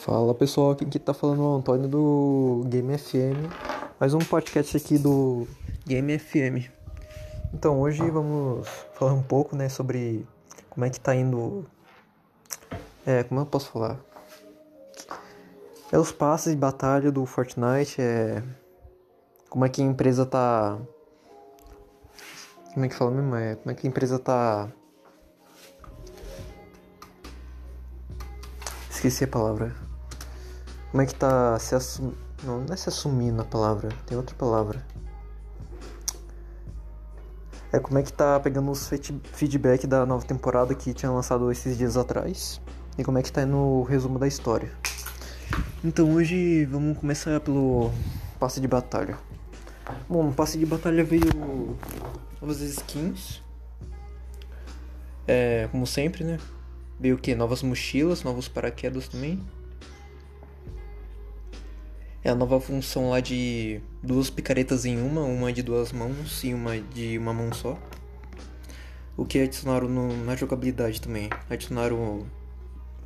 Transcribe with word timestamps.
Fala 0.00 0.34
pessoal, 0.34 0.70
aqui 0.70 0.86
que 0.86 0.98
tá 0.98 1.12
falando 1.12 1.42
é 1.42 1.44
o 1.44 1.56
Antônio 1.56 1.86
do 1.86 2.62
Game 2.68 2.96
FM, 2.96 3.52
mais 4.00 4.14
um 4.14 4.18
podcast 4.18 4.74
aqui 4.74 4.96
do 4.96 5.46
Game 5.86 6.18
FM. 6.18 6.72
Então 7.52 7.78
hoje 7.78 8.08
vamos 8.10 8.66
falar 8.94 9.12
um 9.12 9.22
pouco, 9.22 9.54
né, 9.54 9.68
sobre 9.68 10.26
como 10.70 10.86
é 10.86 10.90
que 10.90 10.98
tá 10.98 11.14
indo, 11.14 11.66
é, 13.04 13.24
como 13.24 13.42
eu 13.42 13.46
posso 13.46 13.70
falar? 13.70 14.00
É 15.92 15.98
os 15.98 16.10
passes 16.10 16.54
de 16.54 16.58
batalha 16.58 17.12
do 17.12 17.26
Fortnite, 17.26 18.00
é 18.00 18.42
como 19.50 19.66
é 19.66 19.68
que 19.68 19.82
a 19.82 19.84
empresa 19.84 20.24
tá, 20.24 20.78
como 22.72 22.86
é 22.86 22.88
que 22.88 22.94
fala 22.94 23.10
mesmo, 23.10 23.36
é 23.36 23.56
como 23.56 23.70
é 23.70 23.74
que 23.74 23.86
a 23.86 23.90
empresa 23.90 24.18
tá 24.18 24.72
Esqueci 29.00 29.24
a 29.24 29.28
palavra. 29.28 29.89
Como 30.90 31.02
é 31.02 31.06
que 31.06 31.14
tá 31.14 31.58
se 31.58 31.74
assumindo. 31.74 32.18
Não, 32.42 32.60
não 32.62 32.72
é 32.72 32.76
se 32.76 32.88
assumindo 32.88 33.42
a 33.42 33.44
palavra, 33.44 33.90
tem 34.06 34.16
outra 34.16 34.34
palavra. 34.34 34.84
É 37.72 37.78
como 37.78 37.98
é 37.98 38.02
que 38.02 38.12
tá 38.12 38.40
pegando 38.40 38.70
os 38.70 38.90
feedback 39.32 39.86
da 39.86 40.04
nova 40.04 40.26
temporada 40.26 40.74
que 40.74 40.92
tinha 40.92 41.12
lançado 41.12 41.52
esses 41.52 41.78
dias 41.78 41.96
atrás. 41.96 42.60
E 42.98 43.04
como 43.04 43.18
é 43.18 43.22
que 43.22 43.30
tá 43.30 43.46
no 43.46 43.82
resumo 43.84 44.18
da 44.18 44.26
história. 44.26 44.72
Então 45.84 46.12
hoje 46.12 46.64
vamos 46.64 46.98
começar 46.98 47.38
pelo 47.40 47.92
passe 48.40 48.60
de 48.60 48.66
batalha. 48.66 49.16
Bom, 50.08 50.24
no 50.24 50.32
passe 50.32 50.58
de 50.58 50.66
batalha 50.66 51.04
veio 51.04 51.22
novas 52.40 52.60
skins. 52.60 53.42
É, 55.28 55.68
como 55.70 55.86
sempre, 55.86 56.24
né? 56.24 56.38
Veio 56.98 57.14
o 57.14 57.18
que? 57.18 57.34
Novas 57.34 57.62
mochilas, 57.62 58.24
novos 58.24 58.48
paraquedas 58.48 59.06
também. 59.08 59.40
A 62.30 62.34
nova 62.34 62.60
função 62.60 63.10
lá 63.10 63.18
de 63.18 63.80
duas 64.00 64.30
picaretas 64.30 64.84
em 64.84 65.02
uma, 65.02 65.22
uma 65.22 65.52
de 65.52 65.64
duas 65.64 65.90
mãos 65.90 66.44
e 66.44 66.54
uma 66.54 66.78
de 66.78 67.18
uma 67.18 67.34
mão 67.34 67.52
só. 67.52 67.76
O 69.16 69.24
que 69.24 69.40
adicionaram 69.40 69.88
no, 69.88 70.16
na 70.24 70.36
jogabilidade 70.36 71.00
também. 71.00 71.28
Adicionaram 71.48 72.24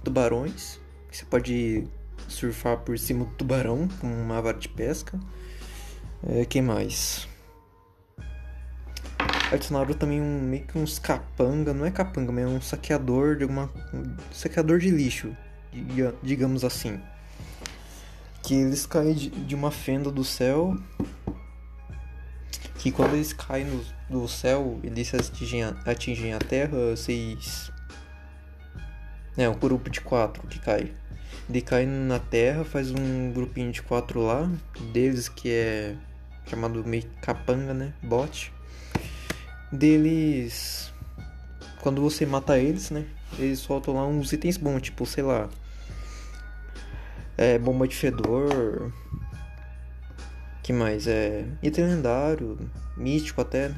tubarões, 0.03 0.79
que 1.11 1.17
você 1.17 1.25
pode 1.25 1.89
surfar 2.29 2.77
por 2.81 2.98
cima 2.98 3.25
do 3.25 3.31
tubarão 3.31 3.89
com 3.98 4.07
uma 4.07 4.43
vara 4.43 4.59
de 4.59 4.69
pesca. 4.69 5.19
É, 6.29 6.45
quem 6.45 6.61
mais? 6.61 7.27
adicionaram 9.51 9.95
também 9.95 10.20
um 10.20 10.41
meio 10.43 10.67
que 10.67 10.77
uns 10.77 10.98
capanga, 10.98 11.73
não 11.73 11.87
é 11.87 11.91
capanga, 11.91 12.31
mas 12.31 12.45
é 12.45 12.47
um 12.47 12.61
saqueador 12.61 13.37
de 13.37 13.45
alguma 13.45 13.70
um 13.93 14.17
saqueador 14.33 14.79
de 14.79 14.91
lixo, 14.91 15.35
digamos 16.23 16.63
assim. 16.63 17.01
Que 18.45 18.55
eles 18.55 18.87
caem 18.87 19.14
de, 19.14 19.31
de 19.31 19.55
uma 19.55 19.70
fenda 19.70 20.11
do 20.11 20.25
céu. 20.25 20.77
Que 22.78 22.92
quando 22.92 23.14
eles 23.14 23.33
caem 23.33 23.64
no, 23.64 23.84
do 24.09 24.28
céu, 24.28 24.78
eles 24.83 25.12
atingem 25.14 25.64
a, 25.64 25.70
atingem 25.86 26.34
a 26.34 26.39
terra, 26.39 26.77
vocês. 26.95 27.73
É, 29.36 29.48
um 29.48 29.59
grupo 29.59 29.91
de 29.91 30.01
quatro 30.01 30.47
que 30.47 30.61
cai. 30.61 30.92
Ele 31.48 31.61
cai 31.61 31.86
na 31.86 32.19
terra, 32.19 32.64
faz 32.64 32.91
um 32.91 33.33
grupinho 33.33 33.73
de 33.73 33.83
quatro 33.83 34.20
lá, 34.20 34.51
deles 34.92 35.29
que 35.29 35.51
é 35.51 35.97
chamado 36.47 36.84
meio 36.84 37.05
capanga, 37.20 37.75
né? 37.75 37.92
Bot 38.03 38.53
deles. 39.75 40.92
Quando 41.81 42.01
você 42.01 42.25
mata 42.25 42.58
eles, 42.58 42.91
né? 42.91 43.05
Eles 43.39 43.58
soltam 43.58 43.95
lá 43.95 44.06
uns 44.06 44.33
itens 44.33 44.56
bons, 44.56 44.81
tipo, 44.83 45.05
sei 45.05 45.23
lá. 45.23 45.48
É, 47.37 47.59
bomba 47.59 47.87
de 47.89 47.97
fedor. 47.97 48.93
que 50.63 50.73
mais? 50.73 51.07
É. 51.07 51.47
Item 51.63 51.87
lendário, 51.87 52.59
místico 52.97 53.41
até, 53.41 53.69
né? 53.69 53.77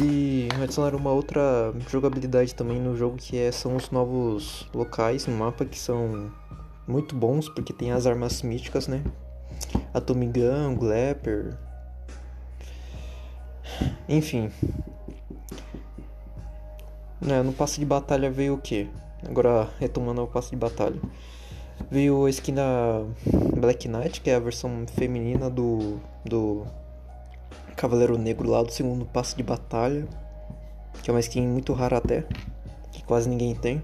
E 0.00 0.48
adicionaram 0.62 0.98
uma 0.98 1.10
outra 1.10 1.74
jogabilidade 1.88 2.54
também 2.54 2.78
no 2.78 2.96
jogo 2.96 3.16
que 3.16 3.36
é, 3.36 3.50
são 3.50 3.74
os 3.74 3.90
novos 3.90 4.68
locais 4.72 5.26
no 5.26 5.36
mapa 5.36 5.64
que 5.64 5.78
são 5.78 6.30
muito 6.86 7.14
bons 7.16 7.48
porque 7.48 7.72
tem 7.72 7.90
as 7.90 8.06
armas 8.06 8.40
místicas, 8.42 8.86
né? 8.86 9.02
Atomic 9.92 10.38
Glapper, 10.78 11.56
enfim. 14.08 14.50
É, 17.28 17.42
no 17.42 17.52
passe 17.52 17.78
de 17.78 17.86
batalha 17.86 18.30
veio 18.30 18.54
o 18.54 18.58
que? 18.58 18.88
Agora 19.28 19.68
retomando 19.78 20.22
o 20.22 20.26
passe 20.26 20.50
de 20.50 20.56
batalha. 20.56 21.00
Veio 21.90 22.24
a 22.24 22.30
skin 22.30 22.54
da 22.54 23.02
Black 23.56 23.88
Knight, 23.88 24.20
que 24.20 24.30
é 24.30 24.36
a 24.36 24.38
versão 24.38 24.86
feminina 24.86 25.50
do, 25.50 25.98
do 26.24 26.64
Cavaleiro 27.76 28.16
Negro 28.16 28.48
lá 28.48 28.62
do 28.62 28.70
segundo 28.70 29.04
passe 29.04 29.36
de 29.36 29.42
batalha. 29.42 30.06
Que 31.02 31.10
é 31.10 31.12
uma 31.12 31.20
skin 31.20 31.46
muito 31.48 31.72
rara 31.72 31.96
até. 31.96 32.24
Que 32.92 33.02
quase 33.02 33.28
ninguém 33.28 33.54
tem. 33.56 33.82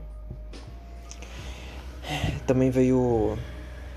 Também 2.47 2.71
veio 2.71 3.37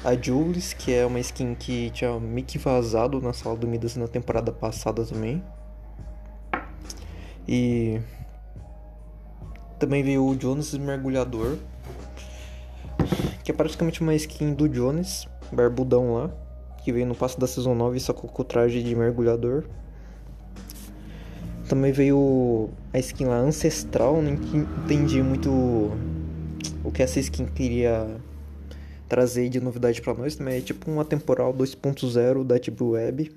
a 0.04 0.16
Jules, 0.16 0.74
que 0.74 0.94
é 0.94 1.06
uma 1.06 1.20
skin 1.20 1.54
que 1.54 1.92
tinha 1.92 2.20
meio 2.20 2.46
que 2.46 2.58
vazado 2.58 3.22
na 3.22 3.34
sala 3.34 3.56
do 3.56 3.68
Midas 3.68 3.96
na 3.96 4.08
temporada 4.08 4.52
passada 4.52 5.06
também. 5.06 5.44
E 7.48 8.02
também 9.78 10.04
veio 10.04 10.26
o 10.26 10.36
Jones 10.36 10.74
Mergulhador, 10.74 11.58
que 13.50 13.52
é 13.52 13.56
praticamente 13.56 14.00
uma 14.02 14.14
skin 14.14 14.54
do 14.54 14.70
Jones, 14.70 15.28
barbudão 15.52 16.14
lá, 16.14 16.30
que 16.84 16.94
veio 16.94 17.08
no 17.08 17.16
passo 17.16 17.40
da 17.40 17.48
Season 17.48 17.74
9 17.74 18.00
só 18.00 18.14
com 18.14 18.28
o 18.28 18.46
traje 18.46 18.84
de 18.84 18.96
mergulhador. 18.96 19.64
Também 21.68 21.92
veio 21.92 22.70
a 22.94 23.00
skin 23.00 23.26
lá 23.26 23.40
ancestral, 23.40 24.22
nem 24.22 24.36
entendi 24.36 25.24
muito 25.24 25.50
o 26.84 26.92
que 26.94 27.02
essa 27.02 27.20
skin 27.20 27.48
queria 27.48 28.22
trazer 29.08 29.50
de 29.50 29.60
novidade 29.60 30.00
para 30.00 30.14
nós, 30.14 30.36
também 30.36 30.60
é 30.60 30.62
tipo 30.62 30.92
uma 30.92 31.04
temporal 31.04 31.52
2.0 31.52 32.44
da 32.44 32.60
Deep 32.60 32.84
Web. 32.84 33.32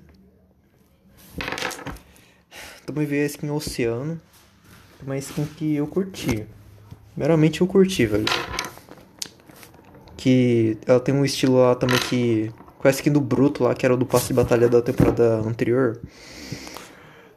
Também 2.85 3.07
veio 3.07 3.23
a 3.23 3.25
skin 3.25 3.49
Oceano. 3.49 4.21
Uma 5.01 5.17
skin 5.17 5.45
que 5.57 5.73
eu 5.73 5.87
curti. 5.87 6.45
Meramente 7.17 7.61
eu 7.61 7.67
curti, 7.67 8.05
velho. 8.05 8.25
Que 10.23 10.77
ela 10.87 11.01
tem 11.01 11.13
um 11.13 11.25
estilo 11.25 11.57
lá 11.57 11.75
também 11.75 11.97
que. 11.99 12.49
Com 12.79 12.87
a 12.87 12.91
skin 12.91 13.11
do 13.11 13.19
Bruto 13.19 13.65
lá, 13.65 13.73
que 13.73 13.85
era 13.85 13.93
o 13.93 13.97
do 13.97 14.05
passe 14.05 14.27
de 14.27 14.33
batalha 14.33 14.69
da 14.69 14.81
temporada 14.81 15.35
anterior. 15.39 15.99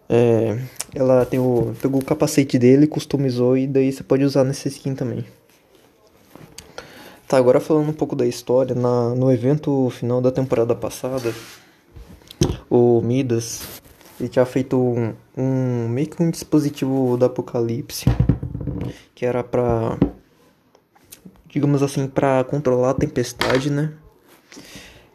É, 0.09 0.57
ela 0.95 1.27
tem 1.27 1.41
o. 1.41 1.75
Pegou 1.83 2.01
o 2.01 2.05
capacete 2.05 2.57
dele, 2.61 2.87
customizou 2.87 3.57
e 3.57 3.67
daí 3.67 3.91
você 3.91 4.05
pode 4.05 4.23
usar 4.23 4.45
nessa 4.45 4.69
skin 4.69 4.95
também. 4.95 5.25
Tá, 7.27 7.39
agora 7.39 7.59
falando 7.59 7.89
um 7.89 7.93
pouco 7.93 8.15
da 8.15 8.25
história, 8.25 8.73
na, 8.73 9.13
no 9.17 9.33
evento 9.33 9.91
final 9.91 10.21
da 10.21 10.31
temporada 10.31 10.77
passada, 10.77 11.35
o 12.71 13.01
Midas 13.01 13.63
ele 14.21 14.29
tinha 14.29 14.47
feito 14.47 14.79
um, 14.79 15.13
um 15.37 15.89
meio 15.89 16.07
que 16.07 16.23
um 16.23 16.31
dispositivo 16.31 17.17
do 17.17 17.25
Apocalipse 17.25 18.07
que 19.13 19.27
era 19.27 19.43
para 19.43 19.99
digamos 21.57 21.83
assim 21.83 22.07
para 22.07 22.45
controlar 22.45 22.91
a 22.91 22.95
tempestade, 22.95 23.71
né? 23.71 23.95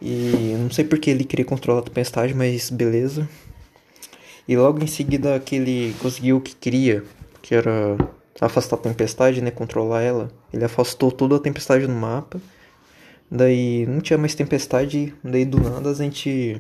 E 0.02 0.56
não 0.58 0.72
sei 0.72 0.84
porque 0.84 1.12
ele 1.12 1.24
queria 1.24 1.46
controlar 1.46 1.82
a 1.82 1.84
tempestade, 1.84 2.34
mas 2.34 2.72
beleza. 2.72 3.30
E 4.48 4.58
logo 4.58 4.84
em 4.84 4.88
seguida 4.88 5.40
que 5.40 5.58
ele 5.58 5.96
conseguiu 6.02 6.38
o 6.38 6.42
que 6.42 6.56
queria, 6.56 7.04
que 7.44 7.54
era 7.54 7.96
afastar 8.40 8.76
a 8.76 8.80
tempestade, 8.80 9.40
né, 9.40 9.52
controlar 9.52 10.02
ela. 10.02 10.32
Ele 10.52 10.66
afastou 10.66 11.12
toda 11.12 11.36
a 11.36 11.40
tempestade 11.40 11.86
no 11.86 11.94
mapa. 11.94 12.42
Daí 13.30 13.86
não 13.86 14.02
tinha 14.02 14.18
mais 14.18 14.34
tempestade, 14.34 15.14
daí 15.24 15.46
do 15.46 15.60
nada 15.60 15.92
a 15.92 15.94
gente 15.94 16.60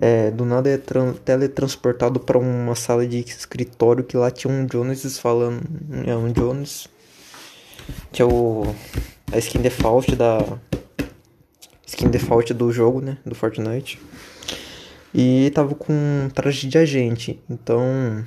é, 0.00 0.30
do 0.30 0.44
nada 0.44 0.70
é 0.70 0.78
teletransportado 1.24 2.20
para 2.20 2.38
uma 2.38 2.76
sala 2.76 3.04
de 3.08 3.18
escritório 3.18 4.04
que 4.04 4.16
lá 4.16 4.30
tinha 4.30 4.54
um 4.54 4.66
Jones 4.66 5.18
falando. 5.18 5.62
É 6.06 6.16
um 6.16 6.30
Jones. 6.30 6.93
Que 8.12 8.22
é 8.22 8.24
o. 8.24 8.74
A 9.32 9.38
skin 9.38 9.60
default 9.60 10.14
da. 10.16 10.58
Skin 11.86 12.08
default 12.08 12.52
do 12.54 12.72
jogo, 12.72 13.00
né? 13.00 13.18
Do 13.24 13.34
Fortnite. 13.34 14.00
E 15.14 15.50
tava 15.54 15.74
com 15.74 15.92
um 15.92 16.28
traje 16.30 16.66
de 16.66 16.78
agente. 16.78 17.40
Então. 17.48 18.24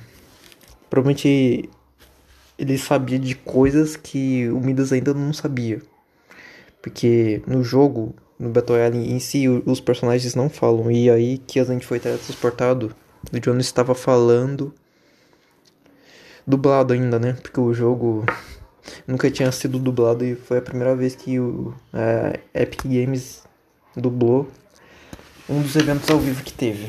Provavelmente 0.88 1.68
ele 2.58 2.76
sabia 2.76 3.18
de 3.18 3.34
coisas 3.34 3.94
que 3.94 4.48
o 4.48 4.60
Midas 4.60 4.92
ainda 4.92 5.14
não 5.14 5.32
sabia. 5.32 5.80
Porque 6.82 7.42
no 7.46 7.62
jogo 7.62 8.14
no 8.38 8.48
Battle 8.50 8.76
Royale 8.76 9.12
em 9.12 9.18
si, 9.18 9.48
os 9.48 9.80
personagens 9.80 10.34
não 10.34 10.48
falam. 10.48 10.90
E 10.90 11.10
aí 11.10 11.38
que 11.38 11.58
a 11.58 11.64
gente 11.64 11.86
foi 11.86 11.98
teletransportado, 11.98 12.94
o 13.32 13.44
Jonas 13.44 13.66
estava 13.66 13.94
falando 13.94 14.72
dublado 16.46 16.94
ainda, 16.94 17.18
né? 17.18 17.36
Porque 17.42 17.60
o 17.60 17.74
jogo 17.74 18.24
Nunca 19.06 19.30
tinha 19.30 19.50
sido 19.52 19.78
dublado 19.78 20.24
e 20.24 20.34
foi 20.34 20.58
a 20.58 20.62
primeira 20.62 20.94
vez 20.94 21.14
que 21.14 21.38
o 21.38 21.74
é, 21.92 22.40
Epic 22.54 22.82
Games 22.84 23.42
dublou 23.96 24.48
um 25.48 25.62
dos 25.62 25.74
eventos 25.76 26.08
ao 26.10 26.18
vivo 26.18 26.42
que 26.42 26.52
teve. 26.52 26.86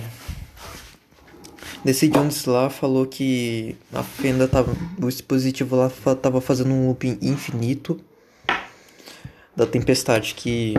Desse 1.83 2.09
Jones 2.09 2.43
lá 2.43 2.69
falou 2.69 3.05
que 3.05 3.75
a 3.93 4.03
fenda 4.03 4.47
tava. 4.47 4.75
O 5.01 5.07
dispositivo 5.07 5.77
lá 5.77 5.89
tava 6.21 6.41
fazendo 6.41 6.71
um 6.71 6.87
looping 6.87 7.17
infinito 7.21 7.99
da 9.55 9.65
tempestade, 9.65 10.33
que 10.35 10.73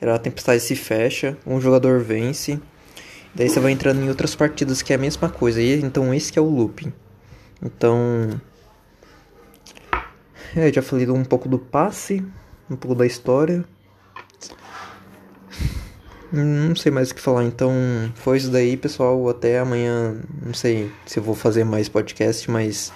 era 0.00 0.16
a 0.16 0.18
tempestade 0.18 0.60
se 0.60 0.74
fecha, 0.74 1.36
um 1.46 1.60
jogador 1.60 2.00
vence, 2.00 2.60
daí 3.34 3.48
você 3.48 3.60
vai 3.60 3.72
entrando 3.72 4.02
em 4.02 4.08
outras 4.08 4.34
partidas 4.34 4.82
que 4.82 4.92
é 4.92 4.96
a 4.96 4.98
mesma 4.98 5.28
coisa. 5.28 5.62
E 5.62 5.80
então 5.80 6.12
esse 6.12 6.32
que 6.32 6.38
é 6.38 6.42
o 6.42 6.50
looping. 6.50 6.92
Então. 7.62 8.40
É, 10.54 10.72
já 10.72 10.82
falei 10.82 11.08
um 11.08 11.24
pouco 11.24 11.48
do 11.48 11.58
passe, 11.58 12.24
um 12.68 12.76
pouco 12.76 12.94
da 12.94 13.06
história. 13.06 13.64
Não 16.32 16.76
sei 16.76 16.92
mais 16.92 17.10
o 17.10 17.14
que 17.14 17.20
falar, 17.20 17.44
então 17.44 17.72
foi 18.14 18.36
isso 18.36 18.50
daí, 18.50 18.76
pessoal. 18.76 19.28
Até 19.28 19.58
amanhã. 19.58 20.16
Não 20.44 20.54
sei 20.54 20.90
se 21.04 21.18
eu 21.18 21.22
vou 21.22 21.34
fazer 21.34 21.64
mais 21.64 21.88
podcast, 21.88 22.48
mas 22.50 22.92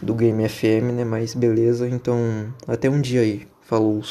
do 0.00 0.14
Game 0.14 0.46
FM, 0.48 0.94
né? 0.94 1.04
Mas 1.04 1.34
beleza, 1.34 1.88
então 1.88 2.18
até 2.66 2.88
um 2.88 3.00
dia 3.00 3.20
aí. 3.20 3.46
Falou. 3.60 4.02